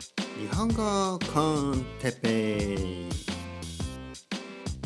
[0.00, 1.40] 日本語コ
[1.70, 2.76] ンテペ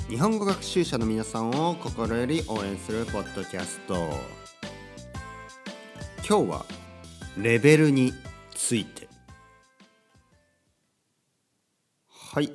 [0.06, 3.94] 日本語学習者の皆さんを心より応援するポッドキャスト。
[6.28, 6.66] 今日は
[7.38, 8.12] レベルに
[8.54, 9.08] ついて。
[12.08, 12.52] はい。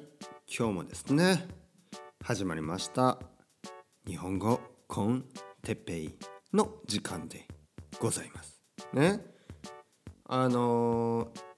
[0.47, 1.47] 今日もですね。
[2.23, 3.17] 始まりました。
[4.05, 5.25] 日本語コン
[5.63, 6.15] テッペイ
[6.53, 7.47] の時間で
[7.99, 8.61] ございます。
[8.93, 9.21] ね。
[10.25, 11.52] あのー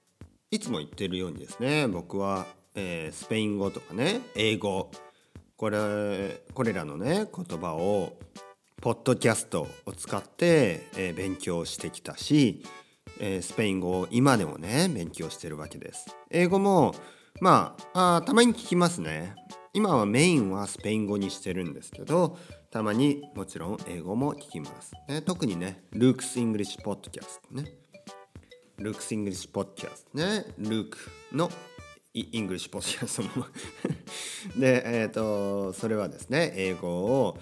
[0.50, 4.90] いつも言ってるようにですね僕は、えー、スペイン語とかね英語。
[5.56, 8.18] これこれらのね言葉を
[8.82, 12.62] ポッドキャストを使って、えー、勉強してきたし、
[13.18, 16.14] えー、スペイン語を今でもね勉強してるわけです。
[16.30, 16.94] 英語も
[17.40, 19.34] まああたまに聞きますね。
[19.72, 22.38] 今はメインはスペイン語にしてるんですけど
[22.70, 27.85] たまにもちろん英語も聞きます、ね、特にね Luke's English Podcast ね。
[28.78, 30.44] Luke's English Podcast ね。
[30.58, 30.98] Luke
[31.32, 31.50] の
[32.12, 33.46] English Podcast の
[34.60, 37.38] でえっ、ー、とそれはですね英語を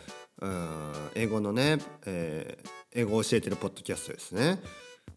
[1.14, 4.62] 英語のね、えー、英語を教えてるポッドキャストですね。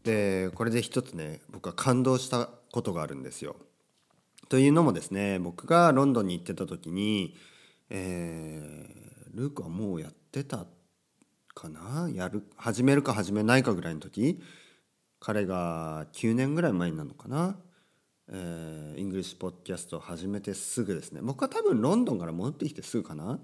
[0.03, 3.55] でこれで一つね僕は感動したことがあるんですよ。
[4.49, 7.35] というのもですね僕がロンドンに行ってた時に、
[7.89, 10.65] えー、ルークはもうやってた
[11.53, 12.09] かな？
[12.11, 14.41] やる始めるか始めないかぐらいの時
[15.27, 17.57] 彼が9年ぐらい前なのかな、
[18.31, 21.19] えー、 English Podcast を始めてすぐですね。
[21.21, 23.37] 僕は多分ロンドンから戻ってきてすぐかな？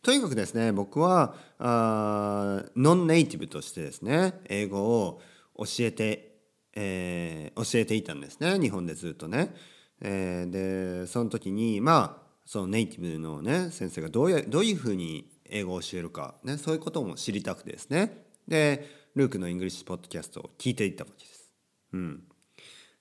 [0.00, 5.20] とにかくですね僕はあノンネイティブとしてですね英語を
[5.56, 6.36] 教えて、
[6.76, 8.56] えー、教えていたんですね。
[8.60, 9.52] 日本でずっとね、
[10.00, 10.50] えー、
[11.00, 18.22] でその時にまあそのネイティブのね先生がどういうどういうふうに英語を教えるか、ね、そういうことも知りたくてですね。
[18.46, 21.50] でルークの English Podcast を聞いていったわけです。
[21.92, 22.22] うん、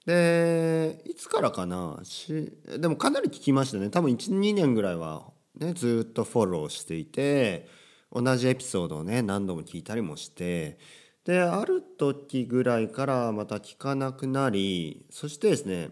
[0.06, 2.00] でいつからかな？
[2.04, 3.90] しでもかなり聞きましたね。
[3.90, 7.68] 多分12年ぐらいは、ね、ずっとフォローしていて
[8.12, 10.80] 同じエピソードをね何度も聞いたりもして
[11.24, 15.90] である時ぐらいからまた聞かなくなりそしてですね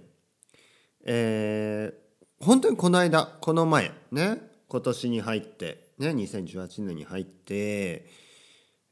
[1.08, 8.08] えー、本当にこの間この前ね今年に入ってね2018年に入って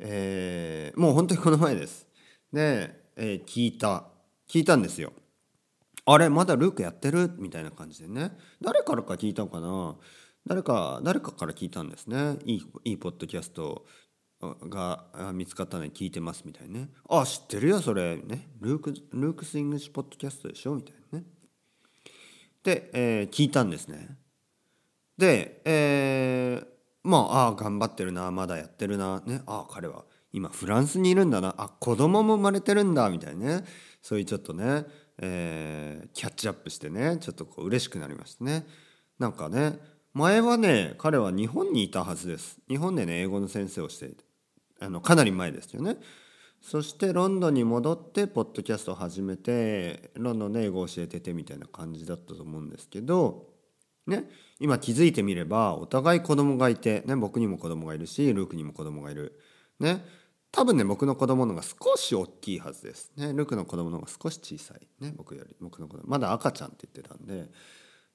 [0.06, 2.06] えー、もう本当にこの前です。
[2.52, 4.04] で、えー、聞いた。
[4.50, 5.14] 聞いたんですよ。
[6.06, 7.32] あれまだルークやってる？
[7.38, 8.38] みたいな感じでね。
[8.62, 9.96] 誰からか聞いたのかな？
[10.46, 12.38] 誰か誰かから聞いたんですね。
[12.44, 13.86] いいいいポッドキャスト
[14.42, 16.90] が見つかったので聞いてますみたいなね。
[17.10, 18.18] あ知ってるよそれ。
[18.18, 18.50] ね。
[18.60, 20.76] ルーク Luke's English Podcast でしょ？
[20.76, 21.26] みたいなね。
[22.62, 24.18] で、えー、聞いたんですね。
[25.18, 26.68] で、えー、
[27.04, 33.66] まあああ頑張ってるなまだやってるなねああ彼は今フランスにいるんだなあ子供も生まれてるんだみたいなね
[34.02, 34.86] そういうちょっとね、
[35.20, 38.66] えー、キャッチアップしてねちょっとこう嬉しくなりましたね。
[39.20, 39.80] なんかね
[40.14, 42.60] 前はね彼は日本にいたはずです。
[42.68, 44.12] 日本でね英語の先生をして
[44.80, 45.98] あのかなり前ですよね。
[46.62, 53.53] そしてロンドンに戻ってポッドキャストを始めてロンドンで英語を教えててみたいな感じだったと思うんですけど
[54.08, 59.40] ね、今気づいてみればお互い子供がいて、ね、僕にも子供がいるしルークにも子供がいる。
[59.80, 60.06] ね、
[60.52, 63.12] 多分ね僕の子供の方が少し大きいはずです。
[63.16, 65.04] ね、ルークの子供の方が少し小さい。
[65.04, 67.50] ね、僕より僕の子供まだ赤ちゃんって言ってたんで。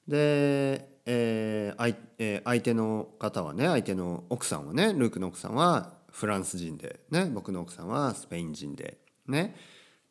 [0.07, 8.97] で、えー相えー、相手の方はね相手の奥さんはねルークの奥さんはフランス人で、ね、僕の奥さんはスペイン人で。
[9.27, 9.55] ね、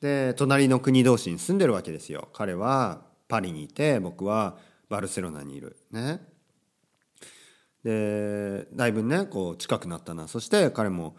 [0.01, 2.29] で隣の国同士に住んでるわけですよ。
[2.33, 4.57] 彼はパリにいて僕は
[4.89, 5.77] バルセロナにいる。
[5.91, 6.21] ね。
[7.85, 10.29] でだいぶねこう近くなったな。
[10.29, 11.17] そして彼も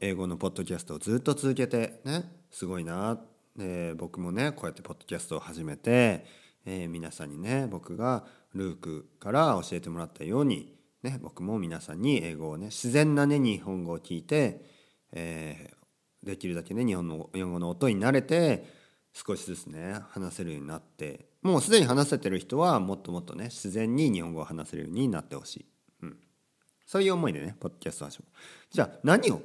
[0.00, 2.30] 英語のポッドキャストをずっと続けてね。
[2.50, 3.18] すごいな。
[3.56, 6.24] で僕もねこうやってポッドキャストを始めて、
[6.64, 14.64] えー、皆さんにね僕がルークから教えてもらったように、ね、僕も皆さんに英語をね自然なね日本語を聞いて、
[15.12, 18.64] えー、できるだけね日本の日本語の音に慣れて
[19.12, 25.66] 少しずつね話せるようになってもうすでに話せてる人はもっともっとね自然に日本語を話せるようになってほしい、
[26.02, 26.16] うん、
[26.86, 28.26] そういう思いでねポッドキャスト始め
[28.70, 29.42] じゃあ何を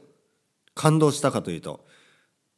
[0.76, 1.86] 感動したかというと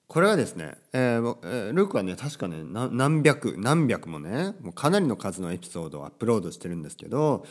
[0.08, 7.46] これはですね、えー、ルークはね確かね何百何百もねもうかなりの数のエピソードをアップロードしてるんですけど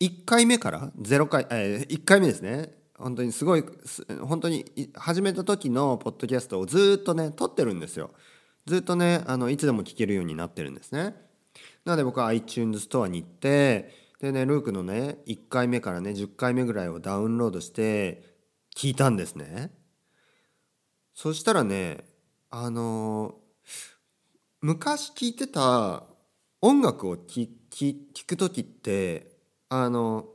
[0.00, 3.64] 1回目から0回、えー、1回目ですね本当にすごい
[4.22, 8.10] 本当に始めた時のポッドキャストをずっとね撮ってるんですよ。
[8.66, 11.14] ずっとねあのいつでも聴けるようになってるんですね。
[11.84, 18.22] なので僕は iTunes ストアに行ってでねルークのね1回目からね10回目ぐらいをダウンロードして
[18.76, 19.72] 聞いたんですね。
[21.14, 22.04] そしたらね
[22.50, 23.36] あの
[24.60, 26.04] 昔聴いてた
[26.60, 27.48] 音楽を聴
[28.26, 29.32] く時って
[29.68, 30.26] あの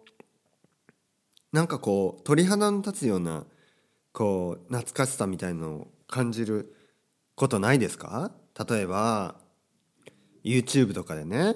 [1.52, 3.46] なんかこう鳥肌の立つような
[4.12, 6.76] こう懐かしさみたいのを感じる
[7.36, 8.32] ことないですか？
[8.70, 9.36] 例えば
[10.44, 11.56] YouTube とかでね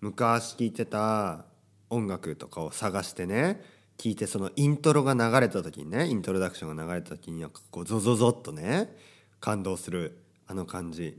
[0.00, 1.46] 昔聴いてた
[1.88, 3.62] 音楽とかを探してね
[3.96, 8.96] 聞いてそのイントロが流れた時にねイントロダクションが流れた時にはこうゾゾゾッとね
[9.40, 11.16] 感動するあの感じ。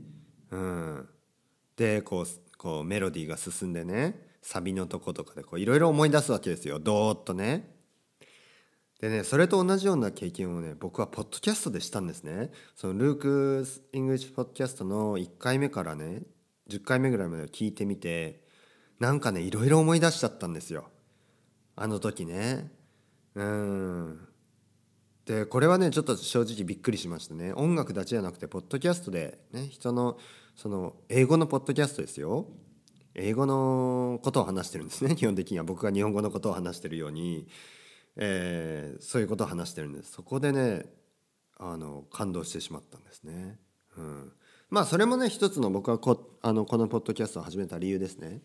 [0.50, 1.08] うん、
[1.76, 2.26] でこう
[2.56, 7.75] こうメロディーが進んでねサビのとことかでいろいろ思い出すわけですよドーッとね。
[9.00, 12.50] でねそれと同じような経験をね僕はポッドキャストでしたんですね。
[12.74, 16.22] その Luke English Podcast の1回目からね
[16.70, 18.42] 10回目ぐらいまで聞いてみて
[18.98, 20.88] なんかねいろいろ思い出しちゃったんですよ。
[21.76, 22.70] あの時ね。
[23.34, 24.28] うん。
[25.26, 27.52] でこれはねちょっと正直びっくりしましたね。
[27.52, 30.18] 音楽だけじゃなくてポッドキャストでね人の
[30.54, 32.46] その英語のポッドキャストですよ。
[33.14, 35.64] 英語のことを話してるんですね基本的には。
[35.64, 37.46] 僕が日本語のことを話してるように、
[38.16, 40.12] えー、そういうことを話してるんです。
[40.12, 40.86] そこでね
[41.58, 43.58] あの感動してしまったんですね、
[43.96, 44.32] うん、
[44.68, 48.42] まあそれもね一つの僕はこあのこのポッドキャストを始めた理由ですね。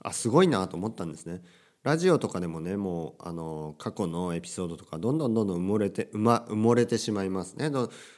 [0.00, 1.42] あすごいなと思ったんですね。
[1.82, 7.70] ラジオとかでもねもうあの過去のエピソードとかどんどんどんどん埋もれて埋,、ま、埋もれてしまいますね。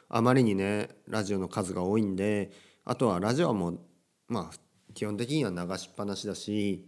[0.09, 2.53] あまりにねラジオの数が多いんで
[2.85, 3.81] あとはラジオはもう
[4.29, 4.57] まあ
[4.95, 6.87] 基本的には流しっぱなしだし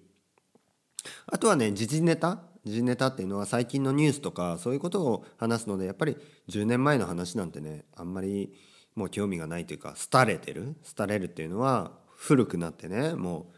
[1.27, 6.17] あとはね時事ネタ時事ネタっていうのは最近のニュースとかそういうことを話すのでやっぱり
[6.49, 8.53] 10年前の話なんてねあんまり
[8.95, 13.53] もう興味がないというか廃れてる廃れるっていうのは古くなってねも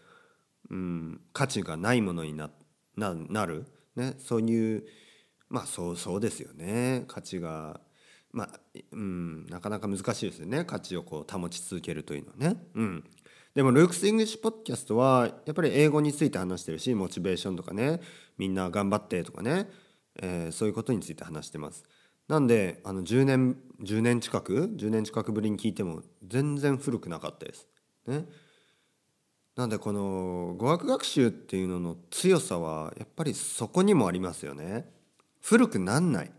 [0.71, 2.51] う、うん、価値がないものにな
[3.47, 3.67] る、
[3.97, 4.85] ね、そういう
[5.49, 7.05] まあそうそうですよね。
[7.09, 7.81] 価値が
[8.33, 8.61] まあ
[8.93, 10.65] うんなかなか難しいですよね。
[10.65, 12.62] 価値をこう保ち続けるというのはね。
[12.75, 13.05] うん、
[13.55, 18.01] でも Luke's English Podcast はやっぱり英語について話してるしモチベーションとかね
[18.40, 19.69] みんな頑張ってとかね、
[20.19, 21.84] えー、そういうことについて話してます。
[22.26, 27.69] なんであの10年10年近く10年近くぶりに聞いても全然古くなかったです。
[28.06, 28.25] ね。
[29.56, 34.88] なんでこの語学学習っていうのの強さはやっぱりそこにもありますよね。
[35.42, 36.32] 古くなんない。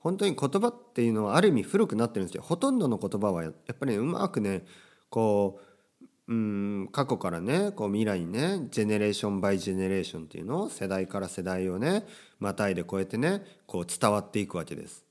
[0.00, 2.42] 本当に言葉っていうのはある意味古くなってるんですよ。
[2.42, 4.64] ほとんどの言葉はやっぱりうまくね
[5.08, 5.67] こう
[6.28, 12.06] うん過去からねこう未来にねジェネレーションバイジェネレーションっていうのを世代から世代をね
[12.38, 15.04] またいで超えてねこう伝わっていくわけです。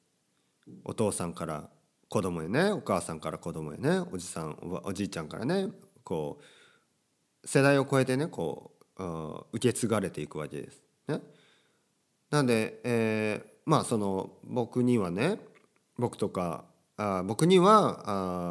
[0.84, 1.70] お父さんから
[2.08, 5.70] 子供へねお母さんから子供へねおじさんおじいちゃんからね
[6.04, 6.40] こ
[7.44, 9.04] う世代を超えてねこう
[9.54, 10.82] 受け継がれていくわけです。
[11.08, 11.22] ね、
[12.30, 15.40] なんで、えー、まあその僕にはね
[15.98, 16.66] 僕とか
[16.96, 18.04] あ僕には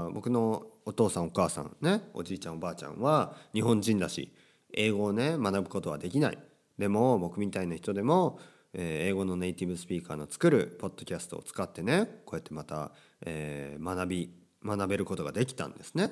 [0.07, 4.33] あ僕のお父さんお母さんねおじいちゃんおばあちゃんは日本人だし
[4.73, 6.39] 英語をね学ぶことはできない
[6.79, 8.39] でも僕みたいな人でも、
[8.73, 12.93] えー、英語のネイティブスピーカーの作るポッドキャストを使ってねこうやってまた、
[13.23, 14.31] えー、学び
[14.65, 16.11] 学べることができたんですね。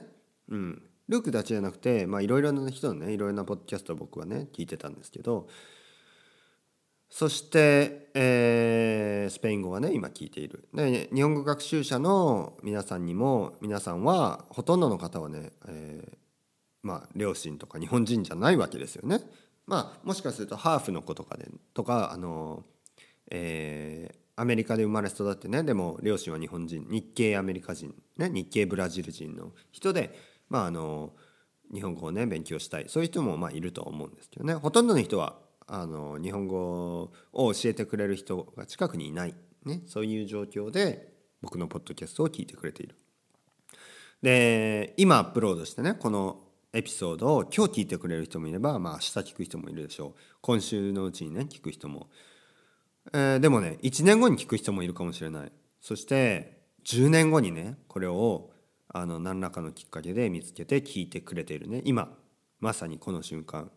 [0.49, 5.49] うん、ルークだけじゃなくていろいろな人のねいろいろなポッドキャストを僕はね聞いてたんですけど
[7.15, 10.67] そして、えー、スペイン語はね今聞いている。
[10.75, 16.17] で日本語学習者の皆さんにも皆さんはほとんどの方はね、えー、
[16.83, 19.21] まあ両親とか日本人じゃないわけですよね。
[19.65, 22.65] まあもしかするとハーフの子とかでとかあの、
[23.31, 30.19] えー、アメリカで生まれ育ってねでも両親は日本人日系アメリカ人、ね、日系ブラジル人の人で
[30.49, 31.13] まああの
[31.73, 32.87] 日本語をね勉強したい。
[32.89, 34.55] そういう人もまあいると思うんですけどね。
[34.55, 42.97] ほとんどの人はあの日本語を教えてくれる人が近くにいない、ね、そういう状況で僕のポッドキャストを聞いてくれている。
[44.23, 46.41] で今アップロードしてねこの
[46.73, 50.21] エピソードを今日聞いてくれる人もいればまあ明日聞く人もいるでしょう。
[50.41, 52.09] 今週のうちにね聞く人も、
[53.13, 55.53] えー、でもね1年後に聞く人もいるかもしれない。
[55.81, 58.51] そして10年後にねこれを
[58.89, 61.83] あの何らかのきっかけで見つけて聞いてくれているね。
[61.85, 62.17] 今
[62.61, 63.71] まさにこの瞬間。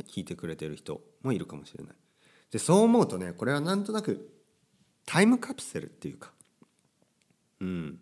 [0.00, 1.94] 聞いてくれてる人もいるかもしれない。
[2.50, 4.30] でそう思うとねこれはなんとなく
[5.06, 6.32] タイムカプセルっていうか。
[7.60, 7.98] うん。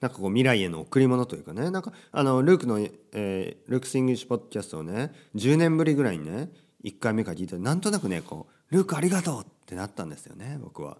[0.00, 1.70] なんかこう未来への贈り物というかね。
[1.70, 2.78] なんかあのルークの、
[3.12, 6.50] えー、 Luke's English Podcast をね10年ぶりぐらいにね
[6.84, 10.98] 1回目から聞いたらなんとなくねこう「ルークありがとう!」ってなったんですよね僕は。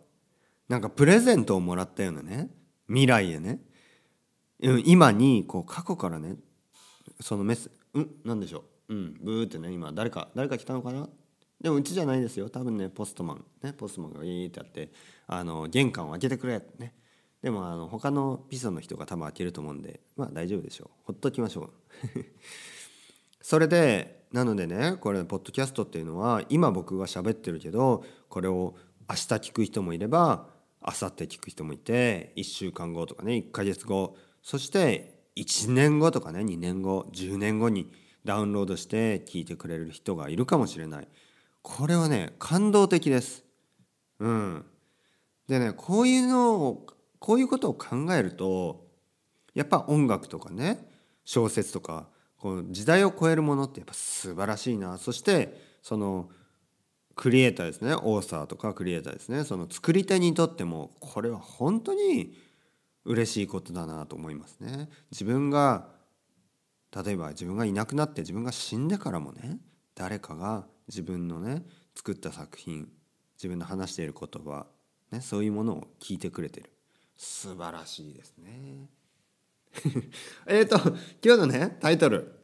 [0.69, 2.49] なんかプレゼントをもらったようなね
[2.87, 3.61] 未来へね。
[4.85, 6.37] 今にこう過去からね
[7.21, 8.72] そのメスうん何でしょう。
[8.93, 11.09] うんブーってね今誰か誰か来たのかな？
[11.61, 12.51] でもうちじゃないですよ。
[12.51, 13.45] 多分ねポストマン。
[13.63, 14.91] ねポストマンがいいってやって
[15.27, 16.95] あの玄関を開けてくれってね。
[17.41, 20.89] でもあの他のピソの人が多分開けると思うんでまあ大丈夫でしょう。
[21.05, 21.71] ほっときましょう。
[23.41, 28.77] それでなのでねこれポッドキャストっていうのは今僕が喋ってるけどこれを
[29.09, 30.49] 明日聞く人もいれば
[30.83, 34.17] 明後日聞く人もいて1週間後とかね1ヶ月後。
[34.43, 37.91] そして1年後とかね2年後10年後に
[38.25, 41.09] ダウンロードして聞いてくれる人がいるかもしれない。
[41.63, 43.45] これはね感動的です。
[44.19, 44.65] うん。
[45.49, 46.87] でねこういうのを
[47.19, 48.87] こういうことを考えると
[49.55, 50.89] やっぱ音楽とかね
[51.25, 54.99] 小説とかこう時代を超えるものってやっぱ素晴らしいな。
[54.99, 56.31] そしてその
[57.15, 57.95] クリエイターですね。
[57.95, 59.45] オーサーとかクリエイターですね。
[59.45, 62.35] その作り手にとってもこれは本当に
[63.05, 64.89] 嬉しいことだなと思いますね。
[65.11, 65.89] 自分が
[66.95, 69.59] 例えば自分がいなくなって自分が死んでからもね
[69.95, 72.89] 誰かが自分のね作った作品
[73.37, 74.67] 自分の話している言葉、
[75.11, 76.71] ね、そういうものを聞いてくれてる。
[77.17, 78.89] 素晴らしいですね。
[80.47, 80.77] えっと
[81.25, 82.39] 今日のねタイトル。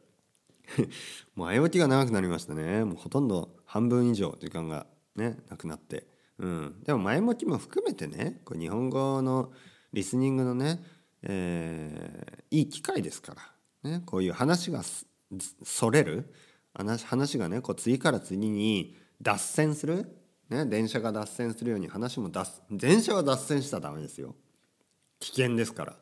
[1.35, 2.83] も う前置きが長くなりましたね。
[2.83, 9.51] もうほとんど半分以上時間がねなくなって、うん、でも前置きも含めてねこれ日本語の
[9.93, 10.83] リスニングのね、
[11.23, 13.41] えー、いい機会ですから、
[13.83, 14.83] ね、こういう話が
[15.63, 16.33] それる？
[16.75, 20.17] 話がねこう次から次に脱線する、
[20.49, 24.35] ね、電車が脱線するように話も脱電車は脱線したらダメですよ。
[25.19, 25.95] 危険ですから、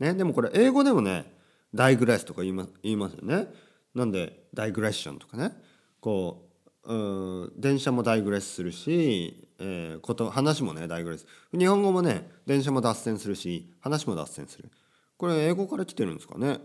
[0.00, 1.32] ね、でもこれ英語でもね
[1.72, 3.46] ダイグレスとか言いま言いますよね。
[3.94, 5.52] なんでダイグレッションとかね。
[6.00, 6.48] こ
[6.84, 11.26] ううん電車もダイグレスするし、えー、こと話もねダイグレス
[11.56, 14.70] 日本語もね電車も脱線するし話も脱線する。
[15.16, 16.58] これ英語から来てるんですかね？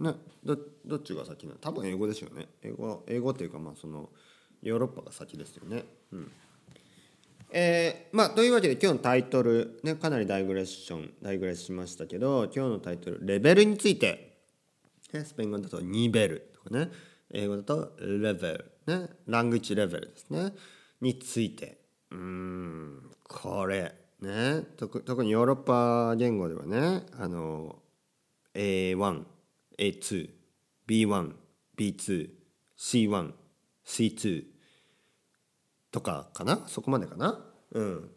[0.00, 0.14] ね
[0.44, 1.58] どどっちが先なの？
[1.58, 2.48] 多分英語ですよね。
[2.62, 4.10] 英語英語っていうかまあその
[4.62, 5.84] ヨーロッパが先ですよね。
[6.12, 6.32] うん。
[7.50, 14.38] えー、まあというわけで今日のタイトルねかなりダイグレッションダイグレスしましたけど今日のタイトルレベルについて、
[15.12, 16.90] ね、スペイン語だとニベルとかね。
[17.30, 19.08] 英語だとレベルね。
[19.26, 20.52] ラングチレベルですね。
[21.00, 21.78] について。
[22.10, 23.10] うん。
[23.24, 24.62] これね。
[24.76, 27.76] 特特にヨーロッパ言語ではねあの
[28.54, 29.24] A1
[29.78, 30.30] A2
[30.86, 31.32] B1
[31.76, 32.30] B2
[32.76, 33.32] C1
[33.86, 34.44] C2
[35.90, 36.64] とかかな？
[36.66, 37.44] そこまでかな？
[37.72, 38.10] うん。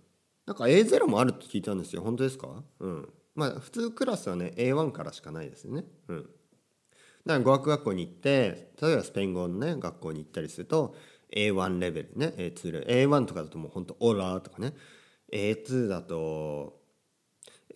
[0.46, 2.02] なんか A0 もあるって聞いたんですよ。
[2.02, 2.64] 本当ですか？
[2.80, 3.10] うん。
[3.36, 5.86] まあ普通クラスはね A1 からしかないですよね。
[6.08, 6.22] うん。
[6.24, 6.30] だか
[7.26, 10.96] ら語学学校に行って例えばスペイン語のね学校に行ったりすると
[11.34, 14.74] A1 レベルね A2 レベル A1 とかだともうほんとオラーとかね。
[15.32, 16.82] A2 だと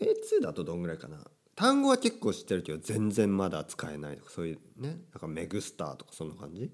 [0.02, 1.20] A2 だとどんぐらいかな？
[1.56, 6.72] 単語は結構知ってるけど全然まだ使えないとかそういうねなんかメグスターとかそんな感じ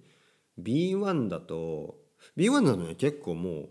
[0.59, 1.95] ？B1 だと
[2.37, 3.69] B1 だとね結構も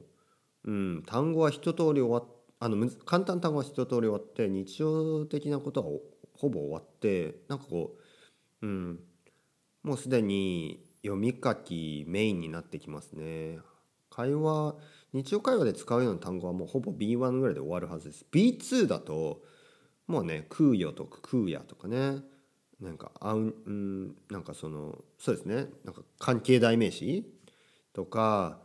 [0.65, 2.25] う、うん、単語は一通り終わっ
[2.61, 5.87] あの簡単単語は一通り終わって日常的なことは
[6.35, 7.97] ほぼ終わってなんかこ
[8.63, 9.01] う、うん、
[9.83, 13.59] もうすでに読み書きメインになってきますね。
[14.11, 14.75] 会話
[15.13, 18.27] 日常会話で使うような単語はもうほぼ B1 ぐらいで終わるはずです。
[18.31, 19.41] B2 だと
[20.11, 22.19] もうね空よとか空やとかね。
[22.81, 25.67] なんかあうん、なんかそのそうですね。
[25.85, 27.25] なんか関係代名詞
[27.93, 28.59] とか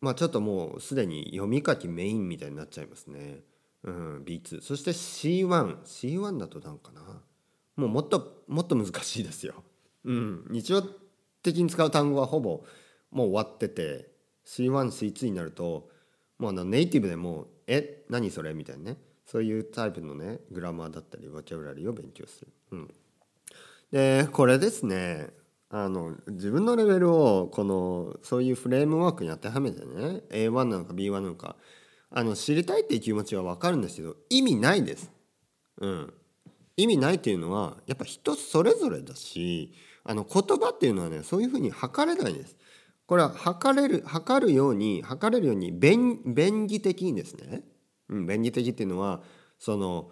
[0.00, 3.40] まあちょっともうすでに読み書きメインみたいになっちゃいますね。
[3.84, 7.22] うん、B2 そして C1C1 だとなんかな。
[7.76, 9.62] もうもっともっと難しいですよ。
[10.04, 10.82] うん、日常
[11.42, 12.64] 的に使う単語はほぼ
[13.10, 14.10] もう終わってて
[14.46, 15.88] C1C2 になると
[16.38, 18.98] もうあのネイティブでも「え何それ?」みたいなね。
[19.24, 22.48] そういうタイプのねグラマーだったりボキャブラリーを勉強する。
[22.72, 22.94] うん、
[23.90, 25.28] でこれですね
[25.70, 31.56] あの自分のレベルをこのそういうフレームワークに当てはめてね A1 なのか B1 なのか
[32.10, 35.10] あの知りたいっていう気持ちは分かるんですけど意味ないです。
[35.78, 36.14] うん、
[36.76, 39.72] 意味ないっていうのはやっぱ人それぞれだし
[40.04, 42.56] あの言葉っていうのはねそういうふうに測れないです。
[43.06, 47.62] これは測れる測るように測れるように便便宜的にですね、
[48.08, 49.22] うん、便宜的っていうのは
[49.58, 50.10] その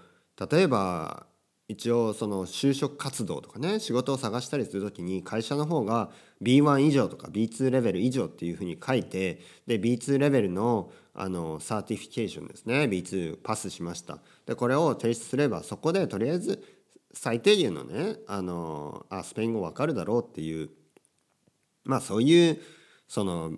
[0.50, 1.26] 例えば
[1.68, 6.10] 一応その就職活動とかね仕事を探したりする時に会社の方が
[6.42, 14.18] B1 以上とか B2 レベル以上っていうふうに書いてで B2 レベルのあの certification ですね B2 パスしました。
[14.46, 16.64] でこれを提出すればそこでとりあえず
[17.12, 20.70] 最低限のねあのあスペイン語わかるだろうっていう
[21.84, 22.58] まあそういう
[23.08, 23.52] その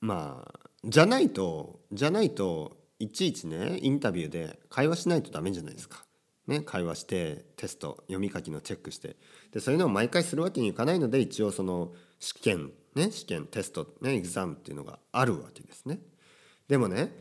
[0.00, 6.04] まあじゃないとじゃないといちいちねインタビューで会話しないとダメじゃないですか。
[6.46, 9.16] ね、会話してテスト読み書きのチェックして
[9.52, 16.00] でそういうのを毎回するわけにいかないので一応その試験ね試験テストねエグザムっていうのがあるわけですね。
[16.66, 17.12] でもね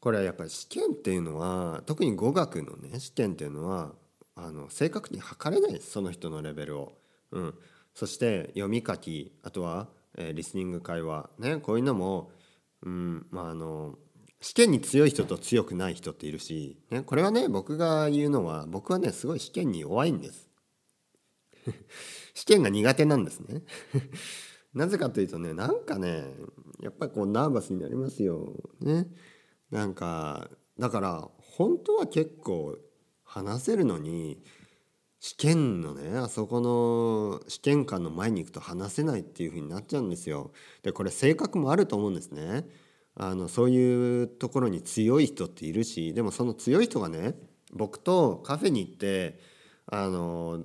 [0.00, 3.92] これはやっぱり試験っていうのは特に語学のね試験っていうのは
[4.34, 6.92] あの正確に測れないですその人のレベルを。
[7.30, 7.54] うん、
[7.94, 12.30] そして読み書きあとは、えー、リスニング会話ねこういうのも、
[12.82, 13.96] うんまあ、あの
[14.42, 20.50] 試験に強い人と強くない人っているし、ね、これはね僕が言うのは僕はねすごい試験に弱いんです
[22.34, 23.62] 試験が苦手なんですね
[24.74, 26.34] なぜかというとねなんかね
[26.80, 29.06] やっぱりこうナーバスになりますよね
[29.70, 32.76] なんかだから本当は結構
[33.22, 34.42] 話せるのに
[35.20, 40.50] 試験のねあそこの試験官の前に行くと話せないっていう風になっちゃうんですよ。
[40.82, 42.66] でこれ性格もあると思うんですね。
[43.14, 47.34] あのそういうところに強い人っているしでもその強い人がね
[47.72, 49.38] 僕とカフェに行って
[49.86, 50.64] あの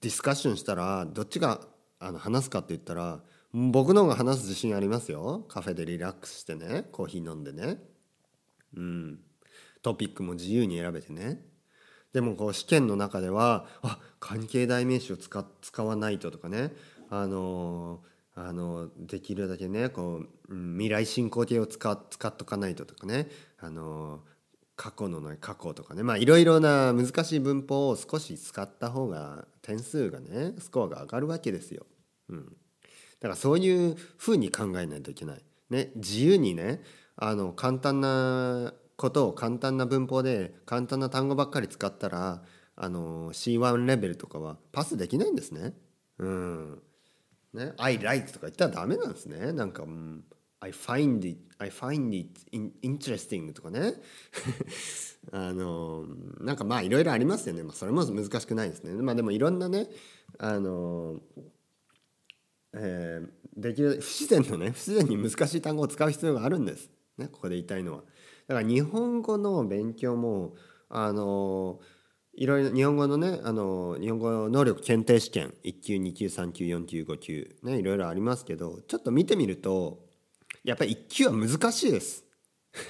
[0.00, 1.60] ディスカッションしたらどっちが
[1.98, 3.20] あの話すかって言ったら
[3.52, 5.46] 僕の方が話す自信ありますよ。
[5.48, 7.78] カフェでリラックスしてねコーヒー飲んでね。
[8.76, 9.18] うん。
[9.82, 11.40] トピックも自由に選べてね。
[12.12, 16.72] でもこう試験の中ではあ関係代名詞を使使わないととかね。
[17.08, 23.28] あのーあのできるだけねこう、未来進行形を使使っとかないととかね
[23.58, 24.20] あの
[24.76, 31.86] 過去のね過去とかねまあいろいろな難しい文法を少し使った方が点数がねスコアが上がるわけですよ。
[32.28, 32.52] うん、だ
[33.22, 35.42] からそういうふうに考えないといけない。
[35.70, 36.82] ね、自由にね
[37.16, 42.42] あの簡単なことを簡単な文法で簡単な単語ばっかり使ったら
[42.76, 45.72] あの C1 レベルとかはパスできないんですね。
[46.18, 46.82] うん
[47.56, 49.52] ね、I like とか言ったらダメなんですね。
[49.52, 50.24] なんか、うん、
[50.60, 52.40] I find it, I find it
[52.82, 53.94] interesting とかね。
[55.32, 56.04] あの、
[56.40, 57.62] なんかまあいろいろありますよね。
[57.62, 58.92] まあそれも難しくないですね。
[59.02, 59.88] まあでもいろんなね、
[60.38, 61.20] あの、
[62.74, 66.90] えー、できる、不自然のね、不自然に難しい単語を使う必要があるんです。
[67.18, 68.04] ね、ここで言いたいのは。
[68.46, 70.54] だから日本語の勉強も、
[70.88, 71.80] あの、
[72.36, 80.04] いろいろ日本語のねあの日本語能力検定試験1級2級3級4級5級ねいろいろありますけどちょっと見てみると
[80.62, 82.24] やっぱり1級は難しいです。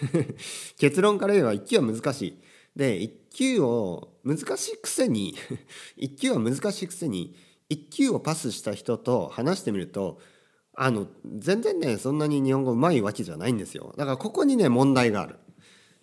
[0.79, 2.39] 結論から言えば1級は難しい。
[2.75, 5.37] で1級を難しいくせに
[5.97, 7.37] 1級は難しいくせに
[7.71, 10.19] 1級をパスした人と話してみると
[10.75, 11.07] あの
[11.39, 13.95] 全然ねそんなに日本語うまいわけじゃないんですよ。
[13.97, 15.37] だからここにね問題がある。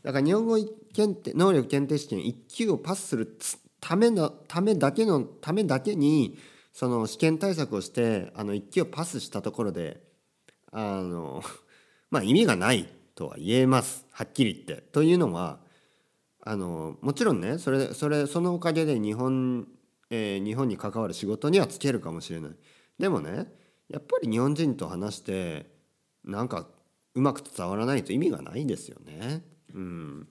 [0.04, 0.58] だから日本語
[0.94, 3.38] 検定能力検定試験1級をパスする
[3.80, 6.38] ためのためだけのためだけに
[6.74, 10.02] その試験対策をしてあの1級をパスしたところで
[10.72, 11.42] あの
[12.12, 14.86] まあ意味がないとは言えますはっきり言って。
[14.92, 15.60] というのは
[16.42, 19.68] あのもちろんねそれそれそのおかげで日本、
[20.10, 22.52] えー、日本に関わる仕事にはつけるかもしれない。
[23.00, 23.54] でもね
[23.88, 25.70] やっぱり日本人と話して
[26.24, 26.68] なんか
[27.16, 29.53] うまく伝わらないと意味がないですよね。
[29.74, 30.28] うん、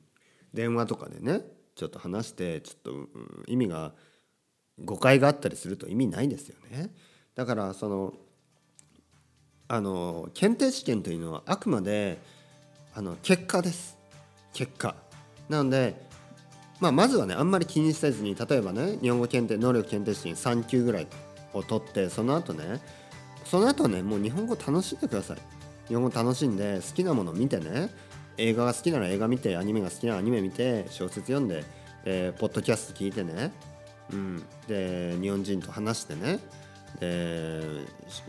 [0.53, 1.41] 電話とかでね
[1.75, 3.09] ちょっと話してちょっと、うん、
[3.47, 3.93] 意味が
[4.85, 6.93] 誤解があったりすると意味ないですよね。
[7.35, 8.15] だからその
[9.69, 12.19] あの検定試験というのはあくまで
[12.95, 13.97] あの結果です。
[14.53, 14.95] 結果。
[15.49, 15.97] なので、
[16.81, 21.07] まあ、まずはねあんまり気にせずに例えばね日本語検定能力検定試験3級ぐらい
[21.55, 22.83] を取ってその後ね
[23.45, 25.39] その後ねもう日本語楽しんでください。
[25.89, 27.91] 日本語楽しんで好きなもの見てね
[28.39, 31.65] 映画が好きなら映画見てアニメが好きならアニメ見て小説読んで、
[32.05, 33.53] えー、ポッドキャスト聞いてね、
[34.13, 36.39] うん、で日本人と話してね。
[37.01, 37.61] で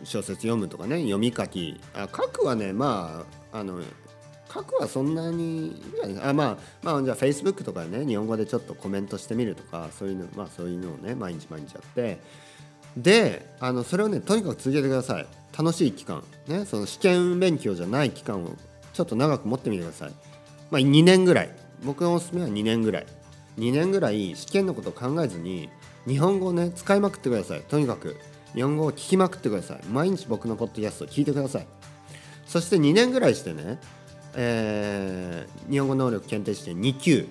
[0.03, 0.97] 小説読むとかね。
[0.99, 1.79] 読み書き。
[1.93, 3.81] あ書くはねまああの
[4.51, 5.81] 書くはそんなに
[6.23, 12.19] あまあまあじゃあ Facebook とかね日本語でちょっとコメントしてみるとかそういうのまあそういうのをね毎日毎日やって。
[12.95, 15.25] であのそれをねとにかく続けてください。
[15.57, 16.23] 楽しい期間。
[16.47, 16.65] ね。
[16.65, 18.55] その試験勉強じゃない期間を
[18.93, 20.11] ちょっと長く持ってみてください。
[20.71, 21.49] まあ、2年ぐらい。
[21.83, 23.05] 僕のおすすめは2年ぐらい。
[23.57, 25.69] 2年ぐらい試験のことを考えずに
[26.07, 27.61] 日本語をね使いまくってください。
[27.61, 28.17] とにかく
[28.53, 29.81] 日本語を聞きまくってください。
[29.87, 31.67] 毎日僕のポッドキャストを聞いてください。
[32.47, 33.79] そして2年ぐらいしてね、
[34.35, 37.27] えー、日本語能力検定試験2級。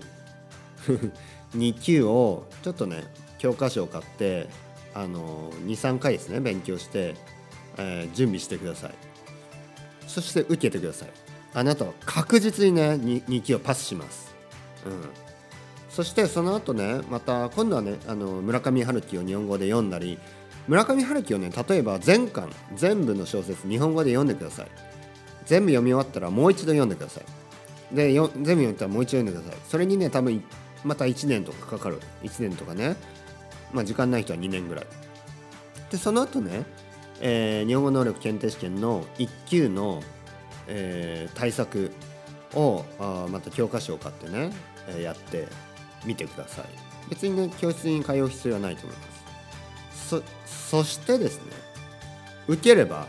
[1.56, 3.04] 2級をちょっとね
[3.38, 4.48] 教科書を買って
[4.94, 7.14] あの23回ですね勉強して、
[7.76, 8.94] えー、準備してください。
[10.06, 11.21] そして受けてください。
[11.54, 14.34] あなたは確実にね 2, 2級をパスします、
[14.86, 14.92] うん、
[15.90, 20.18] そしてその後ねまた今度はねあの村上春樹を日本語で読んだり
[20.68, 24.66] 村上春樹をね例えば全巻全部の小説日本語で読んでください。
[25.44, 27.94] 全部読み終わったらもう一度読んでください。
[27.94, 29.60] でよ全部読んだらもう一度読んでください。
[29.68, 30.42] それにね多分
[30.84, 31.98] また1年とかかかる。
[32.22, 32.96] 1年とかね。
[33.72, 34.86] まあ時間ない人は2年ぐらい。
[35.90, 36.64] でその後ね、
[37.20, 40.02] えー、日本語能力検定試験の1級の
[40.68, 41.92] えー、対策
[42.54, 44.52] をあまた教科書を買ってね、
[44.88, 45.48] えー、やって
[46.04, 46.64] みてください。
[47.08, 49.02] 別にね教室に通う必要はないと思いま
[49.92, 50.08] す。
[50.08, 51.52] そそしてですね
[52.48, 53.06] 受ければ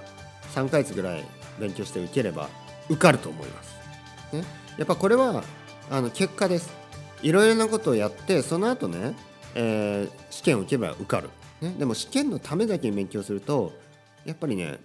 [0.54, 1.24] 3ヶ月ぐらい
[1.60, 2.50] 勉強して受ければ
[2.90, 3.76] 受かると思います、
[4.36, 4.44] ね、
[4.78, 5.44] やっぱこれは
[5.90, 6.72] あの結果です。
[7.22, 9.16] いろいろなことをやってその後ね、
[9.56, 11.30] えー、試験を受けば受かる、
[11.62, 13.72] ね、でも試験のためだけに勉強すると
[14.26, 14.78] やっぱりね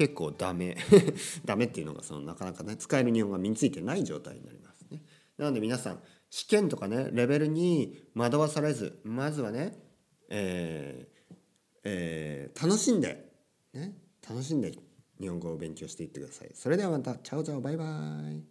[0.00, 0.78] 結構ダメ。
[1.44, 5.02] ダメっていうのがそのなかなかね使える日本語が身についてない状態になりますね。
[5.36, 9.76] なので皆さん試験とかねレベルに惑わされずまずはね、
[10.30, 11.36] えー
[11.84, 13.30] えー、楽しんで、
[13.74, 13.94] ね、
[14.26, 14.72] 楽しんで
[15.20, 16.50] 日本語を勉強していってください。
[16.54, 17.84] それではまたチャオチャオバイバ
[18.32, 18.49] イ。